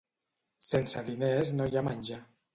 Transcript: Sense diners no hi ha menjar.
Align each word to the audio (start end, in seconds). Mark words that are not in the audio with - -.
Sense 0.69 1.03
diners 1.11 1.53
no 1.61 1.69
hi 1.75 1.79
ha 1.83 1.87
menjar. 1.91 2.21